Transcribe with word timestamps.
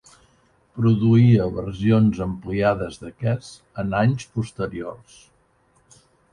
Produïa 0.77 1.45
versions 1.57 2.23
ampliades 2.27 2.99
d'aquests 3.03 3.53
en 3.85 3.95
anys 4.03 4.29
posteriors. 4.41 5.23